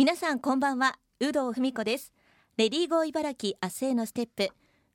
[0.00, 0.98] 皆さんこんばんは。
[1.18, 2.14] 有働文子です。
[2.56, 4.48] レディーゴー茨城明日へのステップ。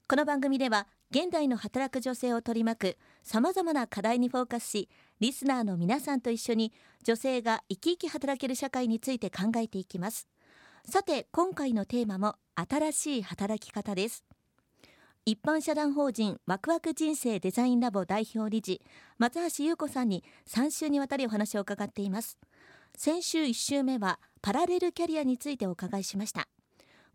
[0.07, 4.89] この番組では現代の働く女性を取り巻くさまざまな課題にフォーカスし
[5.19, 6.73] リスナーの皆さんと一緒に
[7.03, 10.27] 女性が生き生き働ける社会について考えていきます。
[10.89, 14.25] さて今回のテーマも新しい働き方です。
[15.23, 18.81] 一般社団法人ワクワク人生デザインラボ代表理事
[19.19, 22.39] 松橋優子さんに3週にわたりお話を伺っています。
[22.97, 26.47] 先週1週目はパラレルキャリアについてお伺いしました。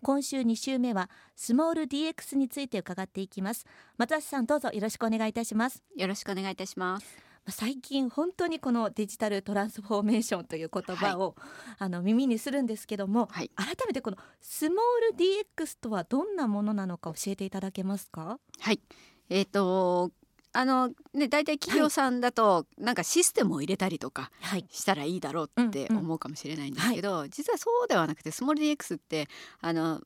[0.02, 3.66] 今週2週目はスモール DX について伺っていきます。
[3.98, 5.84] 松橋さんどうぞよろしくお願いいたします。
[5.96, 7.06] よろしくお願いいたします。
[7.48, 18.40] 最近本当にこのデジタルトランスフォーメーションという言葉を、はい、あの耳にするんですけども、はい、改めてこのスモール DX とはどんなものなのか教えていただけますか？
[18.58, 18.80] はい。
[19.28, 20.10] えーと
[20.52, 24.30] あのね大体企業さんだと、なんかシステムを入れたりとか
[24.70, 29.28] したらいいだろうって思うかもしれないんですけど、実はそうではなくてスモール DX って
[29.60, 30.00] あの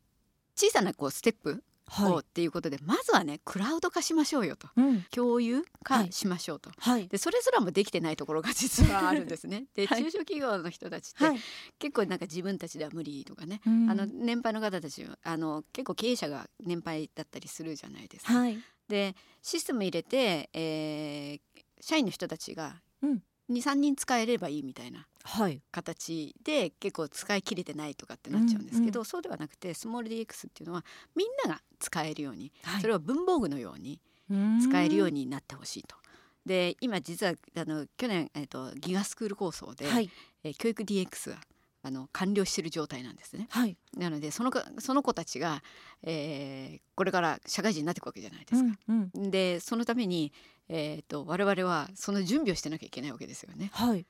[0.56, 1.62] 小さなこうステップ
[2.00, 9.66] をっていうことで、まずはねクラウド化しましょうよと、うん、共有化しましょうと、はい、でそれすらもできてないところが 実はあるんですね。
[9.74, 11.40] で中小企業の人たちって、
[11.78, 18.32] 結構なんか自分たちでは無理とかね、あの年配の方たちあの結構経営者が年配だったりするじゃないですか。
[18.88, 22.82] でシステム入れて、えー、社員の人たちが
[23.50, 25.06] 23人使えればいいみたいな
[25.72, 30.84] 形で結構使い切れてないとかってなっちゃうんですけど、うんうん、そうではなくてスモール DX っていうのは
[31.16, 34.00] みんなが使えるように、はい、それを文房具のように
[34.62, 35.96] 使えるようになってほしいと。
[36.44, 40.10] で今実はあの去年、えーと、ギガスクール構想で、はい、
[40.42, 41.36] えー、教育 DX が
[41.82, 43.46] あの完了している状態なんですね。
[43.50, 45.62] はい、なのでそのその子たちが、
[46.02, 48.78] えー、これから社会人になっていくわけじゃないですか。
[48.88, 50.32] うんうん、でそのために、
[50.68, 53.70] えーと、我々はその準備をしてなきゃいけないわけですよね。
[53.72, 54.06] はい、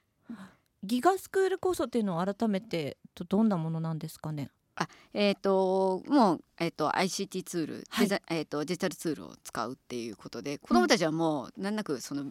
[0.85, 4.51] ギガスクール構想っていうのを改めてどんなものなんですかね？
[4.77, 12.25] あえーと、もう、えーと、ICT ツール、はい、えーと、デジタルツールを使うっていうことで子どもたちはもう難なくその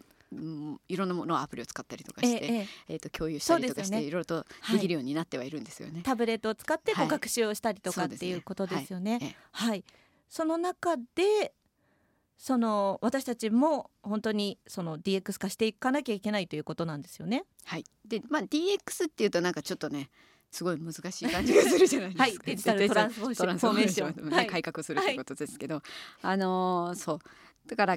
[0.89, 5.95] いろんなものアプリを使ったりとかして、えええー、と共有したりとかして、いろいろとできるようになってはいるんですよね。
[5.95, 9.37] はい、タブレットを使ってこう学習をしたりとか、はい、っていうことですよね。
[9.51, 9.83] はい、はい、
[10.27, 11.53] その中で
[12.43, 17.45] その私たちも本当にその DX 化していかなきゃいけないということなんですよね。
[17.63, 17.85] はい。
[18.05, 20.09] で、まあ DX っていうとなんかちょっとね。
[20.51, 22.23] すごい難しい感じがするじゃないですか。
[22.23, 25.83] はい、デジタルトランスフォーメーション、 ね、改革するということですけど、はい、
[26.21, 27.19] あのー、そう
[27.65, 27.95] だから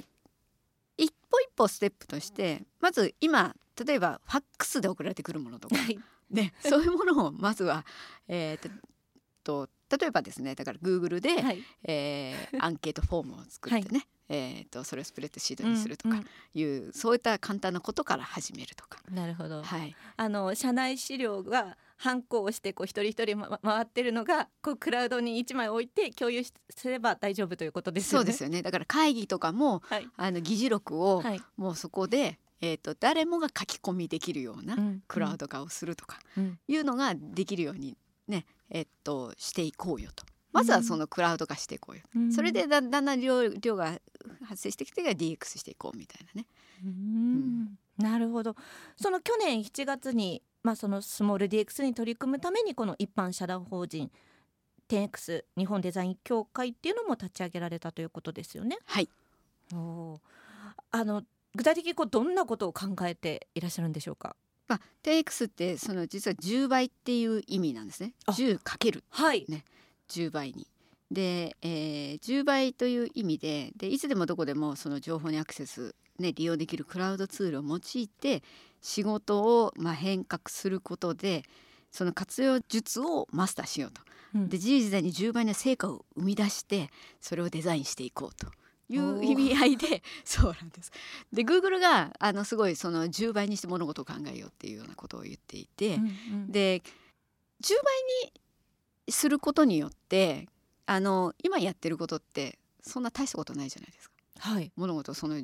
[0.97, 5.99] 一歩一歩ステップとしてまず今例えばファックスで送られてくるものとか、はい、
[6.31, 7.85] ね、そういうものをまずは、
[8.27, 8.71] えー、
[9.43, 16.21] と例えばですねだから Google で、はい、えー、アンケートフォームを作ってね、はい、えーと、それをスプレッドシートにするとか
[16.53, 18.99] いう、うんうん、そういった簡単なことから始めるとか。
[19.11, 26.53] なるほど、はい、あの社内資料がハンコをしてこう一人一人、ま、回ってるのがこうクラウドに1枚置いて共有す
[26.89, 28.23] れば大丈夫ということですよね。
[28.23, 28.61] そうですよね。
[28.61, 31.23] だから会議とかも、はい、あの議事録を、
[31.55, 34.77] もうそこでえーと、誰もが書き込みできるような
[35.07, 36.19] クラウド化をするとか
[36.67, 37.95] いうのができるように
[38.27, 40.25] ね、えー、としていこうよと。
[40.53, 43.99] まずはそのクラウド化していこうよ、うん、それでだんだん量量が
[44.45, 46.47] 発生してきてから DX していこうみたいなね。
[46.83, 48.55] うん、なるほど
[48.95, 54.11] その去年7月にまあ、そのスモール DX に取り組むためにこの一般社団法人
[54.89, 58.77] 10X 日本デザイン協会っていうのも立ち上げられたということですよね。
[58.85, 59.09] はい。
[59.73, 60.19] お
[60.91, 61.23] あの
[61.55, 64.35] 具体的にこうどんなことを考えていらっしゃるんでしょうか？
[64.67, 68.13] まあ、10X ってその実は10倍っていう意味なんですね。
[68.27, 69.63] 10かけるはいね
[70.09, 70.67] 10倍に。
[71.11, 78.43] で、えー、10倍という意味ででいつでもどこでもその情報にアクセス、ね、利用できるクラウドツールを用いて
[78.81, 81.43] 仕事をまあ変革することで
[81.91, 84.01] その活用術をマスターしようと。
[84.35, 86.89] うん、で事実時代に10倍の成果を生み出して
[87.21, 88.51] それをデザインしていこうと。
[88.89, 90.91] いう意味合いで そうなんです。
[91.33, 96.07] で Google があのすごいその10倍にして物事を考えようっていうようなことを言っていて、うんう
[96.45, 96.81] ん、で
[97.61, 98.33] 10倍に
[99.09, 100.47] することによって
[100.85, 104.15] あの今やってることってそんな大したことないじゃないですか。
[104.39, 105.41] はい、物事その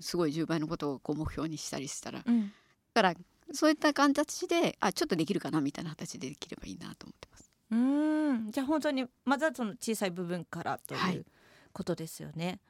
[0.00, 2.52] すごい10倍のことをこう目標にしたりしたら、うん、
[2.94, 3.14] から
[3.52, 7.50] そういった形であちょっとできるかなみたいな形でできればいいなと思ってます。
[7.70, 11.26] うんじゃあ本当にまずはその小さい部分からという
[11.72, 12.60] ことですよね。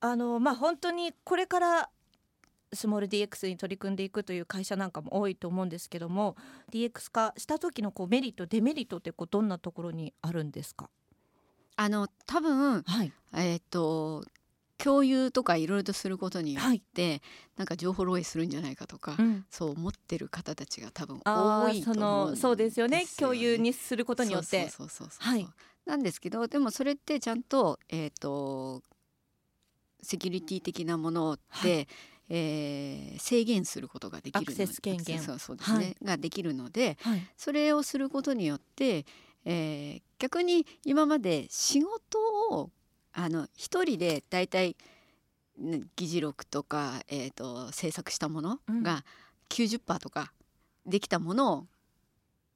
[0.00, 1.90] はい、あのまあ本当にこれから
[2.72, 6.36] スモール DX に取り組んでいくという会社なんかも多いと思うんですけども
[6.72, 10.90] DX 化した時のこうメリットデメリットってこうどんなところにあるんですか？
[11.76, 14.24] あの多分、はい、えっ、ー、と
[14.78, 17.22] 共有とかいろいろとすることによって、はい、
[17.56, 23.04] なんか情報漏洩するんじゃないかとか、うん、そう思ってる方たちが多分多いと思うんですよ、ね、そうですよね。
[23.18, 24.68] 共有にすることによって。
[24.68, 25.48] そうそうそうそう、はい、
[25.84, 28.82] なんですけどでもそれってちゃんと,、えーと、
[30.00, 31.88] セキュリティ的なもので、はい、
[32.30, 35.20] えー、制限することができるアクセス権限。
[35.20, 39.06] そうそうですね、はい、ができるので、はい、それをすることによって、
[39.44, 42.18] えー、逆に今まで仕事
[42.50, 42.70] を
[43.12, 44.76] あの一人でだいたい
[45.96, 49.04] 議事録とか、えーと、制作したものが
[49.48, 50.32] 90%とか
[50.86, 51.66] できたものを、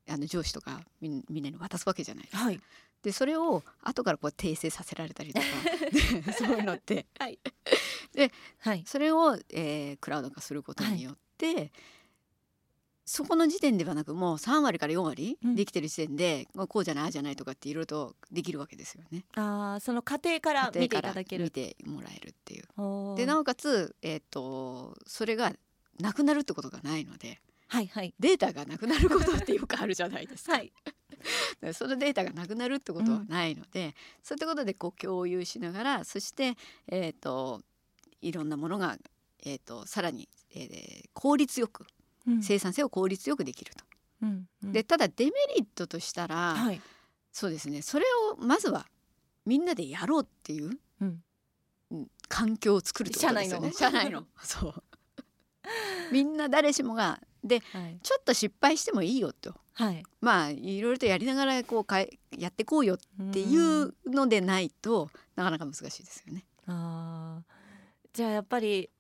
[0.09, 2.45] あの上司とかみんなに渡すわけじゃないですか。
[2.45, 2.61] はい、
[3.03, 5.47] でそれを後からこう訂正させられたりとか
[6.39, 7.39] そういうのって、はい、
[8.15, 11.73] で、はい、それを、えー、クラウド化することによって、はい、
[13.05, 19.25] そこの時点ではなくもう3割から4割できてる時点で、うん、こうじゃないああじゃないとかっていろいろとできるわけですよね。
[19.35, 21.45] あその過程から見ていただける。
[21.45, 23.17] 見てもらえるっていう。
[23.17, 25.53] でなおかつ、えーと、それが
[26.01, 30.53] なくなるってことがないので、はいはい、データがなくなることってよくあるじゃないですか。
[30.53, 30.73] はい。
[31.75, 36.57] そのデータがなくなるってことはないので、うん、そういったことでこう共有しながらそして、
[36.89, 37.63] えーと、
[38.23, 38.97] いろんなものが、
[39.45, 41.85] えーと、さらに、えー、効率よく
[42.41, 43.85] 生産性を効率よくできると。
[44.23, 46.81] うんうん、でただデメリットとしたら、はい、
[47.33, 47.83] そうですね。
[47.83, 48.87] それをまずは
[49.45, 50.71] みんなでやろうっていう、
[51.01, 51.23] うん、
[52.29, 53.73] 環境を作るってことですよね。
[53.73, 54.27] 社内の。
[54.43, 54.85] そう。
[56.13, 62.99] みんな誰しもがで、はい、ちょっと失敗してもいいよと、はい、まあいろいろとやりながらこうかやっていこうよっ
[63.33, 66.45] ていうのでないとなかなか難しいですよね。
[66.67, 67.43] あ
[68.13, 68.91] じゃあやっぱり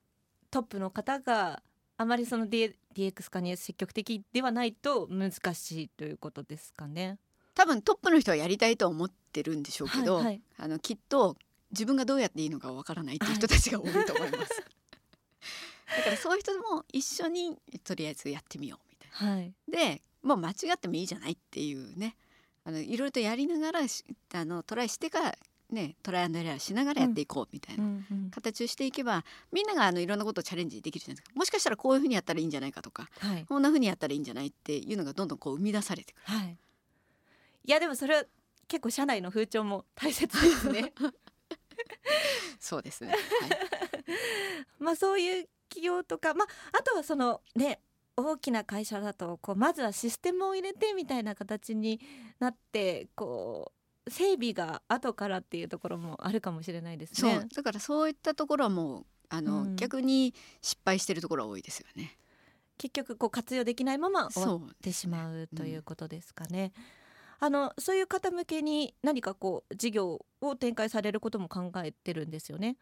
[0.50, 1.62] トップの方が
[1.96, 7.18] あまりその D DX 化に積極的ではないと難しいということですかね。
[7.54, 11.36] 多分トップの人はやりたいと思ってるんでしょうけど、はいはい、あのきっと
[11.70, 14.62] 自分がどうやっていいのかわからないっていう人たちが多いと思います。
[15.96, 19.34] だからそういう人も一緒にとりあえずやってみようみたいな。
[19.34, 22.16] はい、でもう間違ってもいいじゃないっていうね
[22.64, 25.38] あのいろいろとやりながらあのトライしてから
[25.72, 27.84] ね、トライアンドエラーしながらやっていこうみたいな
[28.30, 31.32] 形をしていけば、みんながあのいろんなことをチャレンジできるじゃないですか。
[31.34, 36.36] もしかしたらこういうふうにやったらいいんじゃないかとか、はい、こんなふうにやったらいいんじゃないっていうのがどんどんこう生み出されてくる。
[36.38, 36.56] はい、
[37.64, 38.24] いやでもそれは
[38.68, 40.92] 結構社内の風潮も大切ですね。
[42.60, 43.18] そうですね、はい、
[44.78, 46.48] まあそういう企業とか、まあ、
[46.78, 47.80] あとはそのね
[48.16, 52.00] 大きな会社だとこうまずはシステムを入れてみたいな形に
[52.38, 57.46] なってこう整備が後からっていうところもあるかもしれないですね。
[57.54, 62.18] だからそういったところはもうあの、うん、逆に失敗してるところは多いですよね。
[62.78, 66.72] 結局こう活用できないまま終わってしまうということですかね。
[67.38, 72.76] あのそういう方向けに何かこう事業を展開されることも考えてるんですよね。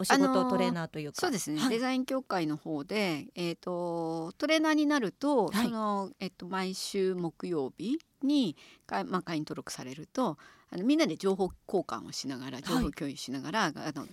[0.00, 8.56] お仕事トレーナーというか、そうですね、はい、デザイン協会の方で、えーと、トレーナーになると、はい、そのえーと、毎週木曜日に
[8.86, 10.38] か、まあ、会員登録されると
[10.70, 14.06] あのみんなで情報交換をしながら情報共有しながら、はい、あの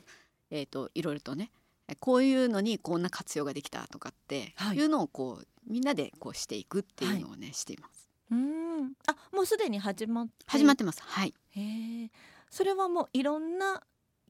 [0.52, 1.52] えーと、いろいろとね
[2.00, 4.82] こういうのにこんな活用ができたとかってい。
[4.82, 8.10] うのをこうみんなでこうしていくっていうのをね、しています。
[8.32, 8.94] うん。
[9.08, 10.32] あもうすでに始まって。
[10.48, 11.02] 始まってます。
[11.02, 11.34] はい。
[11.52, 12.12] へえ
[12.50, 13.84] それはもういろんな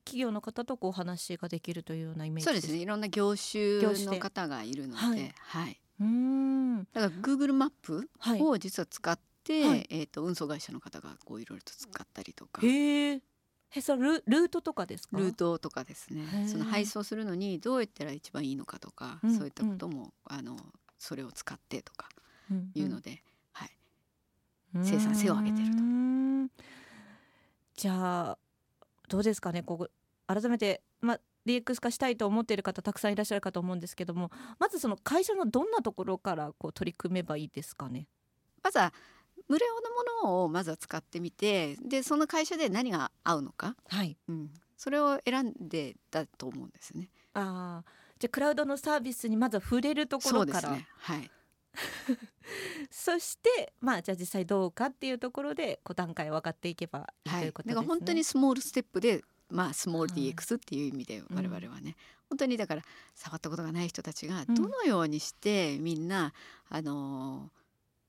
[0.07, 2.77] 企業の方とこうお話ができるというようなイメージそうですね。
[2.77, 6.77] いろんな業種の方がいるのではい、はい、うん。
[6.79, 8.09] だから Google マップ
[8.39, 12.61] を実は使って、はい、えーと、運送会社の方がこういろいろと使ったりとか。
[12.65, 13.21] へえ
[13.75, 15.17] えそルルートとかですか？
[15.17, 16.47] ルートとかですね。
[16.47, 20.55] その配送するのにどうやったら一番いいのかとか、うん、そういったことも、あの
[20.97, 22.07] それを使ってとか
[22.75, 23.21] いうので、
[24.73, 25.77] うんうん、はい、生産性を上げてると。
[27.75, 28.37] じゃあ
[29.09, 29.63] どうですかね？
[29.63, 29.91] こう
[30.27, 34.29] 改めて、まあ、DX 化したいと思っている方たくさんいらっしゃるかと思うんですけども
[34.59, 38.07] まずその会社のどんなところからこう取り組めばいいですかね？
[38.61, 38.93] まずは
[39.47, 39.65] 無料
[40.21, 44.17] のものをまずは使ってみてでその会社で何が合うのか、はい。
[44.27, 47.09] うん、それを選んでたと思うんですね。
[47.33, 47.83] あ
[48.19, 50.71] じゃあクラウドのサービスにまずは触れるところから。
[50.71, 51.31] ね、はい。
[52.89, 57.75] そしてまあじゃあ実際どうかっていうところでこう段階を分かっていけばいいということですね。
[57.75, 61.93] だから本当にスモールステップでまあスモール DX っていう意味で我々はね、うん、
[62.29, 62.81] 本当にだから
[63.15, 66.33] 触ったことがない人たちがどのようにしてみんな、
[66.71, 67.49] うん、あの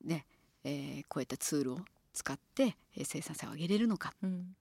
[0.04, 0.26] ー、ね、
[0.64, 1.78] えー、こういったツールを
[2.12, 4.12] 使って生産性を上げれるのか。
[4.22, 4.56] うん。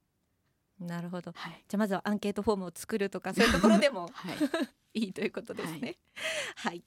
[0.80, 4.36] なるほど、はい、じゃあまずはアンケートフォームを作るとかそういうところでも、はい、
[4.94, 5.98] いいということですね。
[6.56, 6.84] はい、はい、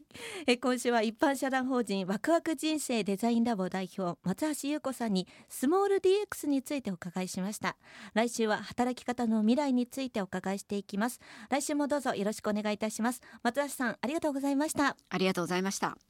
[0.47, 7.77] え今週は一般社団法人ワクワク人生デザインラボ代表松橋優子さんにスモール DX についてお伺いしました。
[8.15, 11.21] 来週は働き方の未来についてお伺いしていきます。
[11.51, 13.21] 来週もどうぞよろしくお願いいたします。
[13.43, 14.97] 松橋さんありがとうございました。
[15.09, 16.10] ありがとうございました。